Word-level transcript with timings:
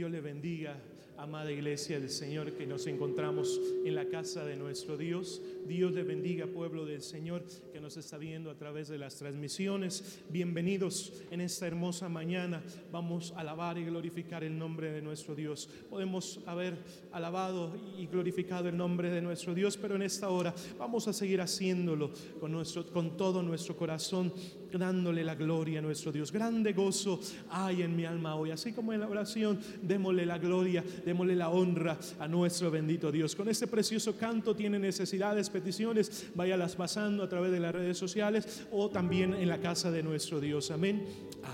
Dios 0.00 0.12
le 0.12 0.22
bendiga, 0.22 0.78
amada 1.18 1.52
iglesia 1.52 2.00
del 2.00 2.08
Señor, 2.08 2.52
que 2.52 2.66
nos 2.66 2.86
encontramos 2.86 3.60
en 3.84 3.94
la 3.94 4.06
casa 4.06 4.46
de 4.46 4.56
nuestro 4.56 4.96
Dios. 4.96 5.42
Dios 5.68 5.92
le 5.92 6.04
bendiga, 6.04 6.46
pueblo 6.46 6.86
del 6.86 7.02
Señor, 7.02 7.44
que 7.70 7.82
nos 7.82 7.98
está 7.98 8.16
viendo 8.16 8.50
a 8.50 8.54
través 8.54 8.88
de 8.88 8.96
las 8.96 9.16
transmisiones. 9.16 10.22
Bienvenidos 10.30 11.12
en 11.30 11.42
esta 11.42 11.66
hermosa 11.66 12.08
mañana. 12.08 12.62
Vamos 12.90 13.34
a 13.36 13.40
alabar 13.40 13.76
y 13.76 13.84
glorificar 13.84 14.42
el 14.42 14.58
nombre 14.58 14.90
de 14.90 15.02
nuestro 15.02 15.34
Dios. 15.34 15.68
Podemos 15.90 16.40
haber 16.46 16.78
alabado 17.12 17.76
y 17.98 18.06
glorificado 18.06 18.70
el 18.70 18.78
nombre 18.78 19.10
de 19.10 19.20
nuestro 19.20 19.54
Dios, 19.54 19.76
pero 19.76 19.96
en 19.96 20.02
esta 20.02 20.30
hora 20.30 20.54
vamos 20.78 21.08
a 21.08 21.12
seguir 21.12 21.42
haciéndolo 21.42 22.10
con, 22.40 22.52
nuestro, 22.52 22.86
con 22.86 23.18
todo 23.18 23.42
nuestro 23.42 23.76
corazón, 23.76 24.32
dándole 24.78 25.24
la 25.24 25.34
gloria 25.34 25.78
a 25.78 25.82
nuestro 25.82 26.12
Dios. 26.12 26.32
Grande 26.32 26.72
gozo 26.72 27.20
hay 27.50 27.82
en 27.82 27.96
mi 27.96 28.04
alma 28.04 28.34
hoy, 28.34 28.50
así 28.50 28.72
como 28.72 28.92
en 28.92 29.00
la 29.00 29.08
oración, 29.08 29.58
démosle 29.82 30.26
la 30.26 30.38
gloria, 30.38 30.84
démosle 31.04 31.36
la 31.36 31.50
honra 31.50 31.98
a 32.18 32.28
nuestro 32.28 32.70
bendito 32.70 33.10
Dios. 33.10 33.34
Con 33.34 33.48
este 33.48 33.66
precioso 33.66 34.16
canto 34.16 34.54
tiene 34.54 34.78
necesidades, 34.78 35.50
peticiones, 35.50 36.30
váyalas 36.34 36.76
pasando 36.76 37.22
a 37.22 37.28
través 37.28 37.52
de 37.52 37.60
las 37.60 37.74
redes 37.74 37.98
sociales 37.98 38.66
o 38.70 38.90
también 38.90 39.34
en 39.34 39.48
la 39.48 39.58
casa 39.58 39.90
de 39.90 40.02
nuestro 40.02 40.40
Dios. 40.40 40.70
Amén. 40.70 41.04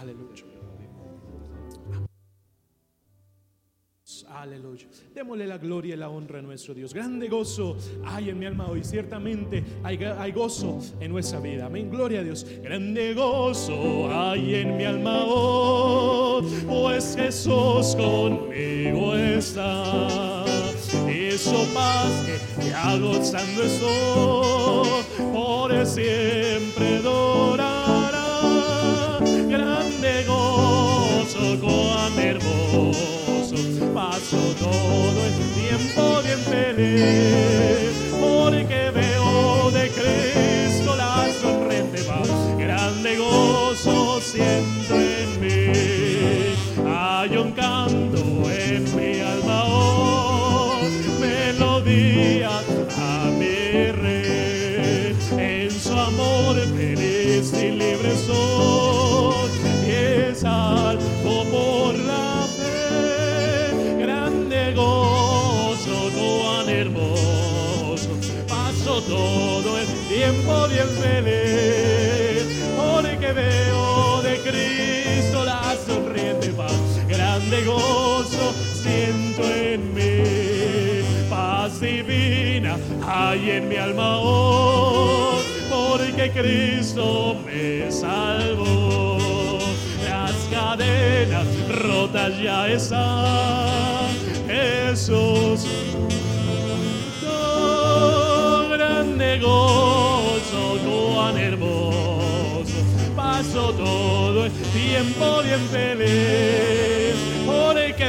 Aleluya. 0.01 0.56
Aleluya. 4.47 4.87
Démosle 5.13 5.45
la 5.45 5.59
gloria 5.59 5.95
y 5.95 5.99
la 5.99 6.09
honra 6.09 6.39
a 6.39 6.43
nuestro 6.43 6.73
Dios. 6.73 6.95
Grande 6.95 7.29
gozo 7.29 7.77
hay 8.05 8.31
en 8.31 8.39
mi 8.39 8.47
alma 8.47 8.69
hoy. 8.69 8.85
Ciertamente 8.85 9.65
hay, 9.83 9.97
hay, 9.97 10.31
gozo 10.31 10.79
en 11.01 11.11
nuestra 11.11 11.41
vida. 11.41 11.67
Amén. 11.67 11.91
Gloria 11.91 12.21
a 12.21 12.23
Dios. 12.23 12.47
Grande 12.63 13.13
gozo 13.15 14.09
hay 14.09 14.55
en 14.55 14.77
mi 14.77 14.85
alma 14.85 15.25
hoy. 15.25 16.47
Pues 16.65 17.17
Jesús 17.17 17.97
conmigo 17.97 19.17
está. 19.17 20.45
Eso 21.09 21.67
paz 21.75 22.25
que 22.57 22.69
ya 22.69 22.97
gozando 22.99 23.65
estoy. 23.65 24.89
Por 25.33 25.87
siempre 25.87 26.99
adorará. 26.99 28.21
Grande 29.49 30.25
gozo, 30.25 31.59
cuán 31.61 32.17
hermoso 32.17 33.16
todo 34.31 35.27
el 35.27 35.35
tiempo 35.55 36.23
bien 36.23 36.39
feliz, 36.41 37.93
porque 38.21 38.91
veo 38.95 39.71
de 39.71 39.89
Cristo 39.91 40.97
la 40.97 41.29
sonriente 41.41 42.03
más, 42.05 42.59
grande 42.59 43.17
gozo 43.17 44.21
siento 44.21 44.95
en 44.95 45.41
mí. 45.41 45.73
Hay 46.89 47.37
un 47.37 47.53
canto 47.53 48.26
hay 83.17 83.51
en 83.51 83.69
mi 83.69 83.77
alma 83.77 84.19
hoy 84.19 85.43
porque 85.71 86.31
Cristo 86.31 87.37
me 87.47 87.91
salvó 87.91 89.59
las 90.05 90.33
cadenas 90.51 91.47
rotas 91.69 92.39
ya 92.39 92.69
están 92.69 94.09
Jesús. 94.47 95.67
Oh, 97.27 98.69
grande 98.71 99.39
gozo, 99.39 101.39
hermoso. 101.39 102.75
Paso 103.15 103.73
todo 103.73 104.45
el 104.45 104.53
tiempo 104.53 105.43
bien 105.43 105.61
feliz. 105.71 106.97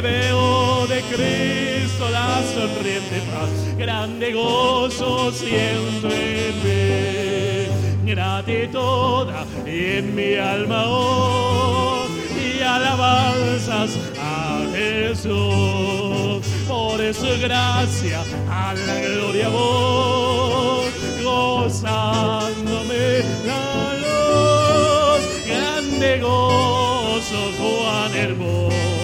Veo 0.02 0.88
de 0.88 1.02
Cristo 1.02 2.10
la 2.10 2.42
sonriente 2.54 3.22
paz. 3.32 3.50
Grande 3.78 4.34
gozo 4.34 5.32
siento 5.32 6.10
en 6.10 6.64
mí. 6.64 8.12
Gratitud 8.12 9.28
en 9.66 10.16
mi 10.16 10.36
alma 10.36 10.86
hoy. 10.88 12.08
Y 12.38 12.62
alabanzas 12.62 13.98
a 14.20 14.66
Jesús 14.74 16.46
por 16.68 17.00
su 17.14 17.40
gracia 17.42 18.24
a 18.50 18.74
la 18.74 19.00
gloria 19.02 19.50
voy 19.50 20.90
gozándome 21.24 23.24
la 23.46 23.94
luz 24.04 25.22
grande 25.48 26.20
gozo 26.20 27.52
cuán 27.58 28.16
hermoso 28.16 28.97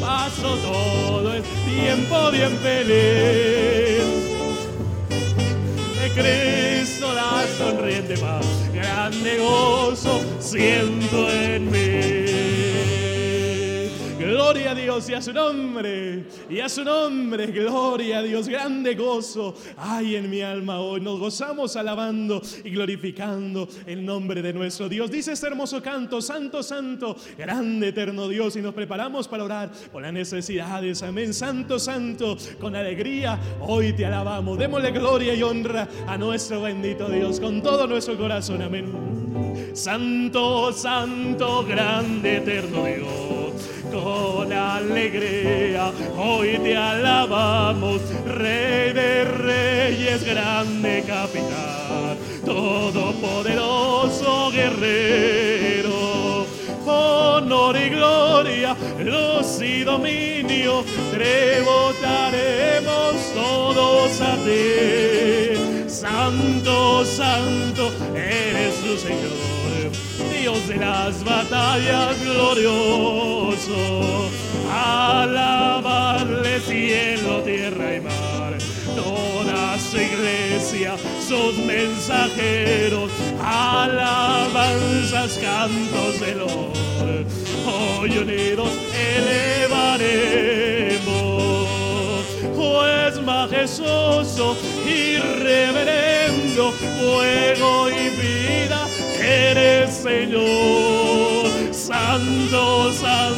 paso 0.00 0.56
todo 0.56 1.34
el 1.34 1.42
tiempo 1.42 2.30
bien 2.30 2.58
feliz. 2.58 4.04
De 6.00 6.10
Cristo 6.14 7.12
la 7.12 7.44
sonriente 7.58 8.16
paz 8.18 8.46
grande 8.72 9.38
gozo 9.38 10.20
siento 10.40 11.30
en 11.30 11.70
mí 11.70 12.63
Gloria 14.34 14.72
a 14.72 14.74
Dios 14.74 15.08
y 15.08 15.14
a 15.14 15.22
su 15.22 15.32
nombre, 15.32 16.24
y 16.50 16.58
a 16.58 16.68
su 16.68 16.82
nombre, 16.82 17.46
gloria 17.46 18.18
a 18.18 18.22
Dios, 18.24 18.48
grande 18.48 18.96
gozo 18.96 19.54
hay 19.76 20.16
en 20.16 20.28
mi 20.28 20.40
alma 20.40 20.80
hoy. 20.80 21.00
Nos 21.00 21.20
gozamos 21.20 21.76
alabando 21.76 22.42
y 22.64 22.70
glorificando 22.70 23.68
el 23.86 24.04
nombre 24.04 24.42
de 24.42 24.52
nuestro 24.52 24.88
Dios. 24.88 25.08
Dice 25.08 25.30
este 25.30 25.46
hermoso 25.46 25.80
canto, 25.80 26.20
Santo, 26.20 26.64
Santo, 26.64 27.14
grande, 27.38 27.90
eterno 27.90 28.26
Dios, 28.26 28.56
y 28.56 28.60
nos 28.60 28.74
preparamos 28.74 29.28
para 29.28 29.44
orar 29.44 29.70
por 29.92 30.02
las 30.02 30.12
necesidades. 30.12 31.04
Amén, 31.04 31.32
Santo, 31.32 31.78
Santo, 31.78 32.36
con 32.60 32.74
alegría 32.74 33.38
hoy 33.60 33.92
te 33.92 34.04
alabamos. 34.04 34.58
Démosle 34.58 34.90
gloria 34.90 35.32
y 35.32 35.44
honra 35.44 35.88
a 36.08 36.18
nuestro 36.18 36.60
bendito 36.60 37.08
Dios 37.08 37.38
con 37.38 37.62
todo 37.62 37.86
nuestro 37.86 38.18
corazón. 38.18 38.62
Amén. 38.62 38.86
Santo, 39.74 40.72
Santo, 40.72 41.64
grande, 41.64 42.38
eterno 42.38 42.84
Dios 42.84 43.23
con 43.94 44.52
alegría. 44.52 45.90
Hoy 46.16 46.58
te 46.58 46.76
alabamos, 46.76 48.00
Rey 48.26 48.92
de 48.92 49.24
Reyes, 49.24 50.24
grande 50.24 51.04
capitán, 51.06 52.18
todopoderoso 52.44 54.50
guerrero. 54.50 56.44
Honor 56.86 57.76
y 57.76 57.88
gloria, 57.88 58.76
luz 58.98 59.62
y 59.62 59.84
dominio, 59.84 60.84
trebotaremos 61.12 63.14
todos 63.34 64.20
a 64.20 64.36
ti. 64.44 65.88
Santo, 65.88 67.04
santo, 67.04 67.92
eres 68.14 68.74
tu 68.82 68.96
Señor. 68.98 69.54
Dios 70.44 70.68
de 70.68 70.76
las 70.76 71.24
batallas 71.24 72.22
glorioso, 72.22 73.43
alabarle 74.70 76.60
cielo, 76.60 77.42
tierra 77.42 77.94
y 77.96 78.00
mar, 78.00 78.58
toda 78.94 79.78
su 79.78 79.96
iglesia, 79.98 80.96
sus 81.26 81.56
mensajeros, 81.58 83.10
alabanzas, 83.42 85.38
cantos 85.38 86.20
de 86.20 86.34
honor, 86.34 87.24
hoy 87.66 88.18
unidos 88.18 88.70
elevaremos, 89.16 90.44
juez 92.54 93.20
majestuoso 93.22 94.56
y 94.86 95.16
reverendo, 95.18 96.72
fuego 96.72 97.88
y 97.90 98.10
vida 98.20 98.86
eres 99.20 99.94
Señor, 99.94 101.48
santo, 101.72 102.92
santo 102.92 103.33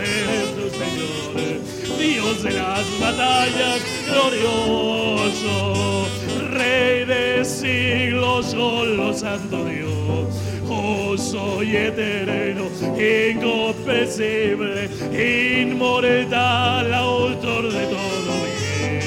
eres 0.00 0.54
tu 0.54 0.70
Señor, 0.70 1.34
Dios 1.98 2.42
de 2.42 2.52
las 2.52 2.86
batallas, 3.00 3.80
glorioso, 4.06 6.06
Rey 6.50 7.04
de 7.04 7.44
siglos, 7.44 8.46
solo 8.46 9.12
santo 9.12 9.64
Dios, 9.64 10.28
glorioso 10.68 11.62
y 11.62 11.76
eterno, 11.76 12.70
incomprensible, 12.96 14.88
inmortal, 15.62 16.94
autor 16.94 17.70
de 17.72 17.86
todo 17.86 18.44
bien. 18.46 19.02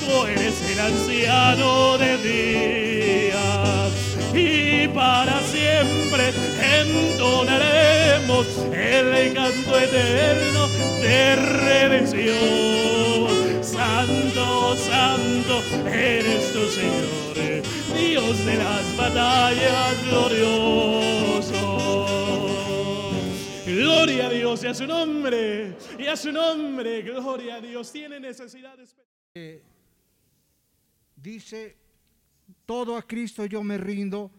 Tú 0.00 0.26
eres 0.26 0.60
el 0.70 0.80
anciano 0.80 1.96
de 1.98 2.18
días 2.18 3.92
y 4.34 4.88
para 4.88 5.40
siempre 5.42 6.32
entonaremos 6.80 8.46
el 8.72 9.34
canto 9.34 9.78
eterno 9.78 10.68
de 11.00 11.36
redención. 11.36 12.44
Santo, 13.62 14.76
santo, 14.76 15.62
eres 15.88 16.52
tu 16.52 16.66
Señor, 16.68 17.62
Dios 17.96 18.44
de 18.46 18.56
las 18.56 18.96
batallas 18.96 20.04
glorioso. 20.08 21.74
Gloria 23.66 24.26
a 24.26 24.30
Dios 24.30 24.62
y 24.62 24.66
a 24.66 24.74
su 24.74 24.86
nombre, 24.86 25.76
y 25.98 26.06
a 26.06 26.16
su 26.16 26.30
nombre, 26.30 27.02
gloria 27.02 27.56
a 27.56 27.60
Dios. 27.60 27.90
Tiene 27.90 28.20
necesidades. 28.20 28.94
Dice, 31.16 31.76
todo 32.66 32.96
a 32.96 33.02
Cristo 33.02 33.46
yo 33.46 33.62
me 33.62 33.78
rindo. 33.78 34.30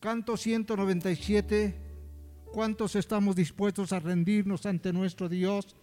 Canto 0.00 0.36
197. 0.36 1.74
¿Cuántos 2.52 2.96
estamos 2.96 3.34
dispuestos 3.34 3.92
a 3.92 3.98
rendirnos 3.98 4.66
ante 4.66 4.92
nuestro 4.92 5.28
Dios? 5.28 5.74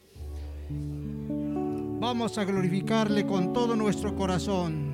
Vamos 2.00 2.38
a 2.38 2.44
glorificarle 2.44 3.26
con 3.26 3.54
todo 3.54 3.76
nuestro 3.76 4.16
corazón. 4.16 4.94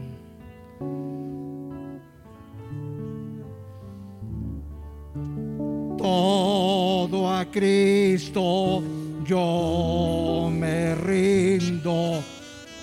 Todo 5.98 7.30
a 7.30 7.46
Cristo 7.52 8.82
yo 9.26 10.50
me 10.52 10.96
rindo 10.96 12.24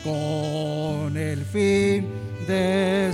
con 0.04 1.16
el 1.16 1.44
fin 1.46 2.06
de 2.46 3.10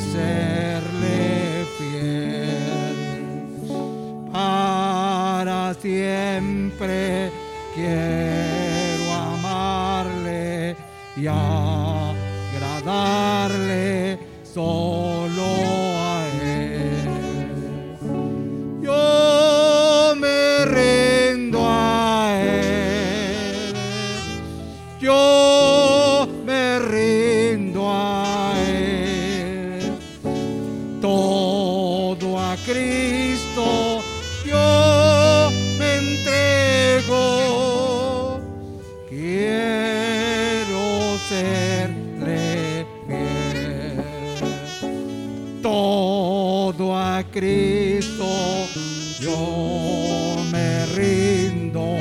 Cristo 48.22 48.80
yo 49.20 50.36
me 50.50 50.86
rindo 50.86 51.96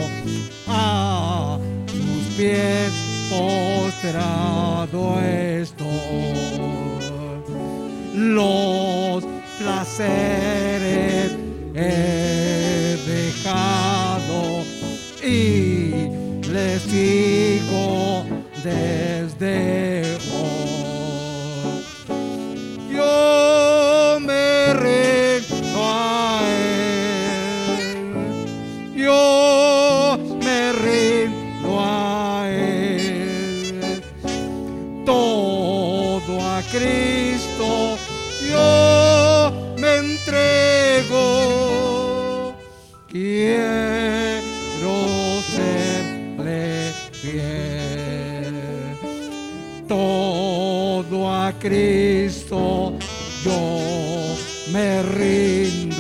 a 0.68 1.58
sus 1.88 2.36
pies 2.38 2.92
postrado 3.30 5.20
estoy. 5.22 5.88
Los 8.14 9.24
placeres 9.60 10.71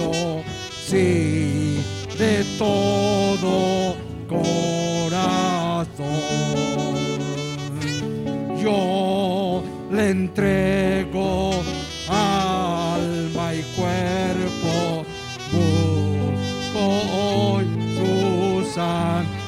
rindo, 0.01 0.43
sí, 0.87 1.83
de 2.17 2.43
todo 2.57 3.95
corazón. 4.27 5.91
Yo 8.61 9.63
le 9.91 10.09
entrego 10.09 11.51
alma 12.07 13.53
y 13.53 13.61
cuerpo, 13.75 15.05
busco 15.51 16.83
hoy 17.13 17.65
su 17.95 18.73
santa 18.73 19.40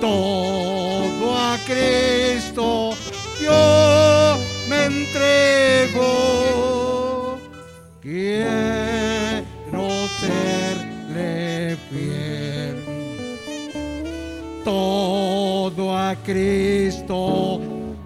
Todo 0.00 1.36
a 1.36 1.56
Cristo 1.66 2.90
yo 3.40 4.38
me 4.68 4.84
entrego. 4.84 6.08
Quiero 8.00 9.88
serle 10.20 11.76
fiel. 11.90 12.76
Todo 14.64 15.96
a 15.96 16.14
Cristo 16.24 17.60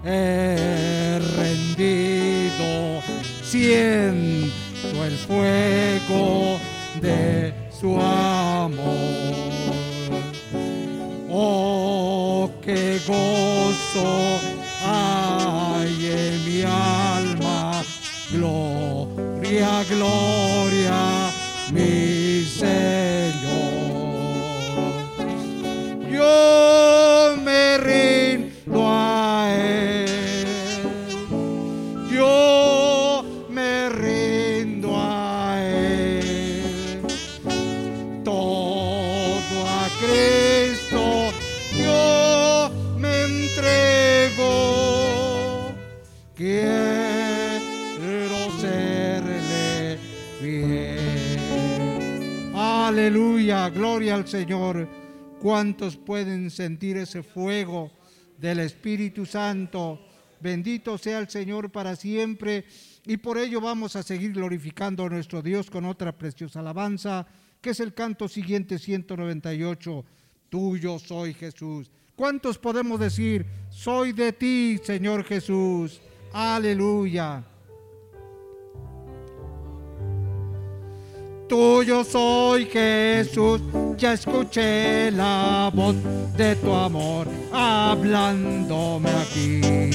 he 0.05 1.19
rendido, 1.37 3.01
siento 3.43 5.05
el 5.05 5.17
fuego 5.17 6.59
de 7.01 7.53
su 7.79 7.99
amor. 8.73 10.23
Oh, 11.31 12.49
qué 12.61 12.99
gozo 13.07 14.39
hay 14.85 16.05
en 16.05 16.45
mi 16.45 16.61
alma, 16.63 17.83
gloria, 18.31 19.83
gloria, 19.89 21.31
mi 21.71 22.43
Señor. 22.43 22.88
Señor. 54.29 54.87
¿Cuántos 55.39 55.97
pueden 55.97 56.51
sentir 56.51 56.97
ese 56.97 57.23
fuego 57.23 57.91
del 58.37 58.59
Espíritu 58.59 59.25
Santo? 59.25 59.99
Bendito 60.39 60.97
sea 60.99 61.17
el 61.19 61.29
Señor 61.29 61.71
para 61.71 61.95
siempre. 61.95 62.65
Y 63.07 63.17
por 63.17 63.39
ello 63.39 63.59
vamos 63.59 63.95
a 63.95 64.03
seguir 64.03 64.33
glorificando 64.33 65.05
a 65.05 65.09
nuestro 65.09 65.41
Dios 65.41 65.71
con 65.71 65.85
otra 65.85 66.15
preciosa 66.15 66.59
alabanza 66.59 67.25
que 67.59 67.71
es 67.71 67.79
el 67.79 67.93
canto 67.93 68.27
siguiente 68.27 68.77
198. 68.77 70.05
Tuyo 70.49 70.99
soy 70.99 71.33
Jesús. 71.33 71.89
¿Cuántos 72.15 72.57
podemos 72.57 72.99
decir, 72.99 73.45
soy 73.69 74.11
de 74.13 74.33
ti, 74.33 74.79
Señor 74.83 75.23
Jesús? 75.23 76.01
Aleluya. 76.33 77.43
Tuyo 81.49 82.03
soy 82.03 82.67
Jesús, 82.67 83.59
ya 83.97 84.13
escuché 84.13 85.09
la 85.09 85.71
voz 85.73 85.95
de 86.37 86.55
tu 86.57 86.71
amor 86.71 87.25
hablándome 87.51 89.09
aquí. 89.09 89.89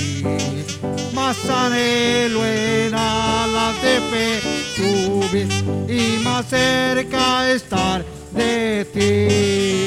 Más 1.14 1.38
anhelo 1.48 2.44
en 2.44 2.92
alas 2.92 3.80
de 3.82 4.00
fe 4.10 4.40
subir 4.74 5.48
y 5.88 6.18
más 6.24 6.46
cerca 6.46 7.48
estar 7.52 8.04
de 8.32 8.84
ti. 8.92 9.83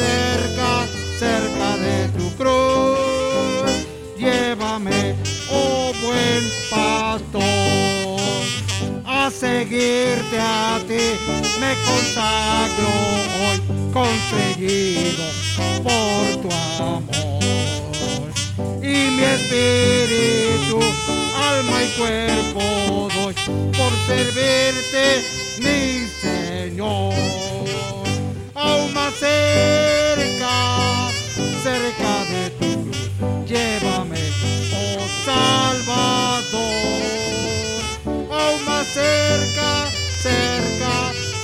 Cerca, 0.00 0.86
cerca, 1.18 1.76
de 1.76 2.08
tu 2.16 2.26
cruz. 2.36 3.70
Llévame, 4.18 5.14
oh 5.50 5.92
buen 6.02 6.42
pastor, 6.70 8.20
a 9.04 9.30
seguirte 9.30 10.38
a 10.38 10.78
ti 10.88 11.04
me 11.62 11.72
consagro 11.88 12.90
hoy, 13.40 13.58
conseguido 13.92 15.24
por 15.86 16.24
tu 16.42 16.50
amor. 16.82 18.30
Y 18.82 18.96
mi 19.16 19.24
espíritu, 19.36 20.78
alma 21.50 21.78
y 21.82 21.88
cuerpo 21.98 23.08
doy 23.14 23.34
por 23.78 23.92
servirte, 24.06 25.04
mi 25.58 26.06
Señor 26.22 27.99
cerca, 29.20 31.10
cerca 31.62 32.12
de 32.32 32.42
tu 32.58 32.70
cruz. 32.84 33.10
Llévame, 33.46 34.22
oh 34.74 35.06
Salvador, 35.26 36.62
aún 38.06 38.60
más 38.64 38.86
cerca, 38.86 39.90
cerca, 40.22 40.92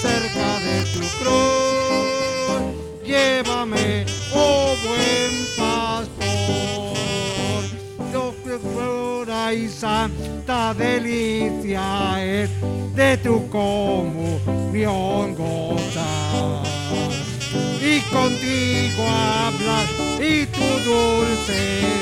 cerca 0.01 0.49
de 0.67 0.77
tu 0.95 1.03
cruz. 1.19 2.61
Llévame, 3.05 4.07
oh 4.35 4.75
buen 4.87 5.33
pastor. 5.57 6.17
Pura 8.63 9.53
y 9.53 9.69
santa 9.69 10.73
delicia 10.73 12.25
es 12.25 12.49
de 12.95 13.19
tu 13.19 13.47
comunión 13.51 15.35
gozar 15.35 16.76
contigo 18.17 19.03
hablar 19.09 19.87
y 20.21 20.47
tu 20.47 20.67
dulce 20.89 21.61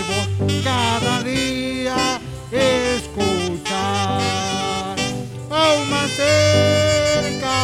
voz 0.08 0.28
cada 0.62 1.22
día 1.22 2.20
escuchar. 2.52 4.22
Aún 5.50 5.90
más 5.90 6.10
cerca, 6.10 7.56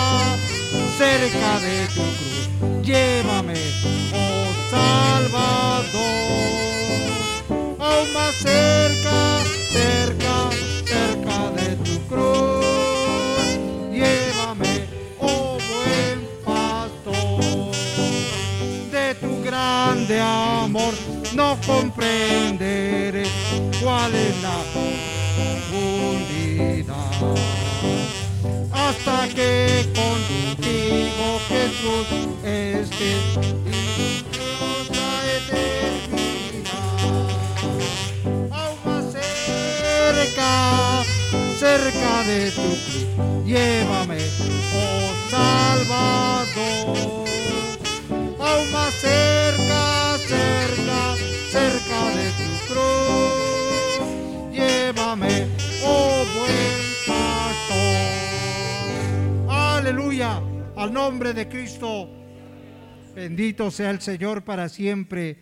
cerca 0.99 1.51
de 1.67 1.77
tu 1.95 2.05
cruz, 2.19 2.45
llévame, 2.83 3.61
oh 4.15 4.49
Salvador. 4.71 6.11
Aún 7.79 8.09
más 8.13 8.35
cerca, 8.35 9.19
cerca, 9.79 10.35
cerca 10.85 11.37
de 11.59 11.69
tu 11.85 11.95
cruz, 12.09 12.60
no 21.41 21.57
comprenderé 21.67 23.25
cuál 23.83 24.15
es 24.15 24.43
la 24.43 24.59
profundidad. 25.71 27.13
Hasta 28.71 29.17
que 29.37 29.87
contigo 30.01 31.27
Jesús 31.49 32.09
esté 32.45 33.13
la 34.99 35.13
eternidad. 35.39 36.89
Aún 38.59 38.79
más 38.85 39.07
cerca 39.85 40.53
cerca 41.59 42.13
de 42.25 42.41
tu 42.51 42.69
cruz 42.85 43.07
llévame 43.47 44.21
oh 44.75 45.11
Salvador 45.31 46.30
al 60.81 60.93
nombre 60.95 61.35
de 61.35 61.47
Cristo. 61.47 62.09
Bendito 63.15 63.71
sea 63.71 63.91
el 63.91 64.01
Señor 64.01 64.43
para 64.43 64.69
siempre. 64.69 65.39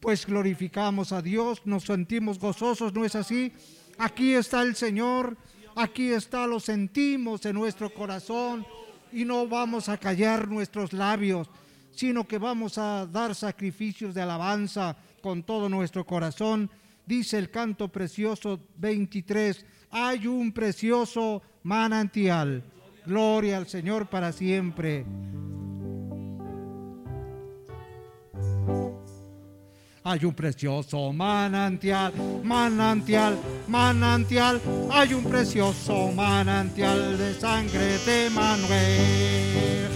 Pues 0.00 0.26
glorificamos 0.26 1.12
a 1.12 1.22
Dios, 1.22 1.62
nos 1.64 1.84
sentimos 1.84 2.38
gozosos, 2.38 2.92
¿no 2.92 3.04
es 3.04 3.14
así? 3.14 3.52
Aquí 3.96 4.34
está 4.34 4.60
el 4.60 4.76
Señor, 4.76 5.36
aquí 5.74 6.10
está, 6.10 6.46
lo 6.46 6.60
sentimos 6.60 7.46
en 7.46 7.54
nuestro 7.54 7.92
corazón 7.92 8.66
y 9.10 9.24
no 9.24 9.48
vamos 9.48 9.88
a 9.88 9.96
callar 9.96 10.46
nuestros 10.48 10.92
labios 10.92 11.48
sino 11.96 12.28
que 12.28 12.36
vamos 12.36 12.76
a 12.76 13.06
dar 13.06 13.34
sacrificios 13.34 14.14
de 14.14 14.20
alabanza 14.20 14.94
con 15.22 15.42
todo 15.42 15.66
nuestro 15.70 16.04
corazón. 16.04 16.70
Dice 17.06 17.38
el 17.38 17.50
canto 17.50 17.88
precioso 17.88 18.60
23, 18.76 19.64
hay 19.92 20.26
un 20.26 20.52
precioso 20.52 21.40
manantial. 21.62 22.62
Gloria 23.06 23.56
al 23.56 23.68
Señor 23.68 24.06
para 24.06 24.32
siempre. 24.32 25.06
Hay 30.02 30.24
un 30.24 30.34
precioso 30.34 31.12
manantial, 31.12 32.12
manantial, 32.42 33.36
manantial. 33.68 34.60
Hay 34.90 35.14
un 35.14 35.24
precioso 35.24 36.12
manantial 36.12 37.18
de 37.18 37.34
sangre 37.34 37.98
de 37.98 38.30
Manuel 38.30 39.86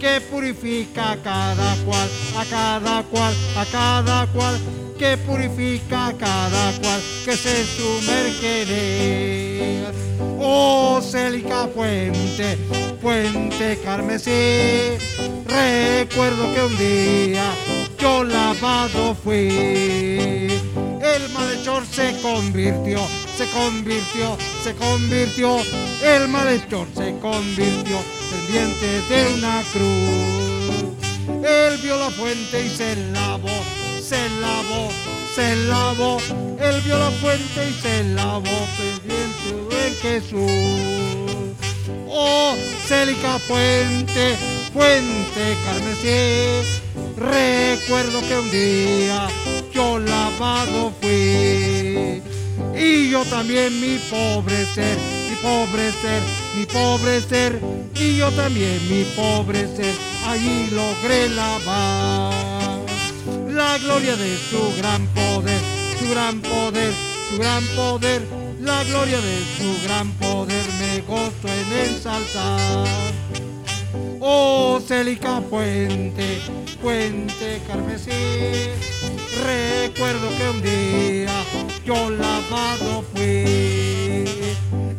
que 0.00 0.20
purifica 0.20 1.12
a 1.12 1.16
cada 1.16 1.76
cual, 1.84 2.08
a 2.36 2.44
cada 2.44 3.02
cual, 3.04 3.34
a 3.56 3.64
cada 3.66 4.26
cual, 4.32 4.58
que 4.98 5.16
purifica 5.18 6.08
a 6.08 6.12
cada 6.12 6.72
cual, 6.80 7.00
que 7.24 7.36
se 7.36 7.64
sumerge 7.64 8.62
en 8.62 9.86
él. 9.86 10.11
Oh, 10.44 11.00
célica 11.00 11.68
fuente, 11.72 12.58
fuente 13.00 13.78
carmesí, 13.84 14.98
recuerdo 15.46 16.52
que 16.52 16.62
un 16.62 16.76
día 16.76 17.44
yo 17.96 18.24
lavado 18.24 19.14
fui. 19.14 20.50
El 21.00 21.28
malhechor 21.32 21.86
se 21.86 22.20
convirtió, 22.20 22.98
se 23.36 23.48
convirtió, 23.50 24.36
se 24.64 24.74
convirtió, 24.74 25.58
el 26.02 26.26
malhechor 26.26 26.88
se 26.96 27.16
convirtió 27.20 27.98
pendiente 28.30 29.00
de 29.08 29.34
una 29.34 29.62
cruz. 29.72 30.92
Él 31.48 31.78
vio 31.82 31.96
la 31.98 32.10
fuente 32.10 32.66
y 32.66 32.68
se 32.68 32.96
lavó, 33.12 33.48
se 34.02 34.28
lavó, 34.40 34.88
se 35.34 35.56
lavó. 35.66 36.18
Él 36.60 36.80
vio 36.82 36.98
la 36.98 37.10
fuente 37.10 37.68
y 37.68 37.72
se 37.80 38.04
lavó 38.14 38.66
pendiente 38.76 39.74
de 39.74 39.90
Jesús. 40.02 41.52
Oh, 42.08 42.54
célica 42.86 43.38
fuente, 43.38 44.36
fuente 44.72 45.56
carmesí. 45.64 46.68
Recuerdo 47.16 48.20
que 48.20 48.38
un 48.38 48.50
día 48.50 49.28
yo 49.72 49.98
lavado 49.98 50.92
fui. 51.00 52.22
Y 52.74 53.10
yo 53.10 53.24
también 53.26 53.80
mi 53.80 53.98
pobre 54.10 54.66
ser, 54.66 54.98
mi 55.28 55.36
pobre 55.36 55.92
ser, 56.02 56.22
mi 56.56 56.66
pobre 56.66 57.20
ser. 57.20 57.60
Y 57.94 58.16
yo 58.16 58.30
también 58.32 58.78
mi 58.88 59.04
pobre 59.16 59.66
ser, 59.76 59.94
allí 60.26 60.68
logré 60.70 61.28
lavar. 61.28 62.61
La 63.52 63.76
gloria 63.76 64.16
de 64.16 64.36
su 64.38 64.74
gran 64.78 65.06
poder, 65.08 65.60
su 65.98 66.08
gran 66.08 66.40
poder, 66.40 66.92
su 67.28 67.38
gran 67.38 67.62
poder. 67.76 68.22
La 68.60 68.82
gloria 68.84 69.20
de 69.20 69.38
su 69.58 69.86
gran 69.86 70.10
poder 70.12 70.64
me 70.78 71.02
gozo 71.02 71.48
en 71.48 71.90
ensalzar. 71.90 72.86
Oh, 74.20 74.80
Célica 74.80 75.42
Fuente, 75.50 76.40
Fuente 76.80 77.60
Carmesí. 77.68 78.10
Recuerdo 79.44 80.28
que 80.38 80.48
un 80.48 80.62
día 80.62 81.44
yo 81.84 82.08
lavado 82.08 83.04
fui. 83.12 84.22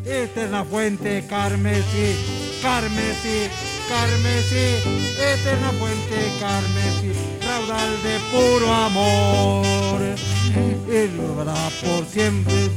Esta 0.06 0.44
es 0.44 0.52
la 0.52 0.64
fuente 0.64 1.26
Carmesí, 1.28 2.16
Carmesí, 2.62 3.48
Carmesí. 3.90 4.78
Esta 5.20 5.54
es 5.54 5.62
la 5.62 5.72
fuente 5.80 6.32
Carmesí, 6.40 7.12
raudal 7.46 8.04
de 8.04 8.20
puro 8.32 8.74
amor. 8.74 10.02
Y 10.88 11.18
lo 11.18 11.42
hará 11.42 11.70
por 11.82 12.06
siempre 12.06 12.70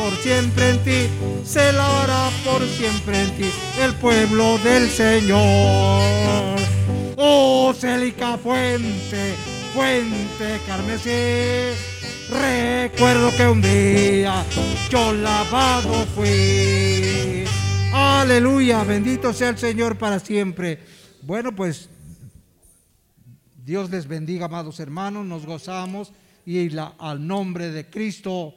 por 0.00 0.16
siempre 0.22 0.70
en 0.70 0.78
ti, 0.78 1.08
se 1.44 1.72
lavará 1.72 2.30
por 2.42 2.66
siempre 2.66 3.22
en 3.22 3.30
ti 3.36 3.50
el 3.82 3.94
pueblo 3.96 4.56
del 4.58 4.88
Señor. 4.88 6.56
Oh, 7.16 7.74
Célica 7.78 8.38
Fuente, 8.38 9.34
Fuente 9.74 10.58
Carmesí, 10.66 11.76
recuerdo 12.30 13.36
que 13.36 13.46
un 13.46 13.60
día 13.60 14.42
yo 14.88 15.12
lavado 15.12 16.06
fui. 16.14 17.39
Aleluya, 18.02 18.82
bendito 18.84 19.32
sea 19.32 19.50
el 19.50 19.58
Señor 19.58 19.98
para 19.98 20.18
siempre. 20.20 20.78
Bueno, 21.22 21.54
pues 21.54 21.90
Dios 23.62 23.90
les 23.90 24.06
bendiga, 24.08 24.46
amados 24.46 24.80
hermanos, 24.80 25.26
nos 25.26 25.44
gozamos 25.44 26.12
y 26.46 26.74
al 26.98 27.26
nombre 27.26 27.70
de 27.70 27.90
Cristo 27.90 28.54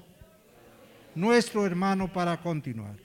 nuestro 1.16 1.66
hermano 1.66 2.12
para 2.12 2.42
continuar. 2.42 2.96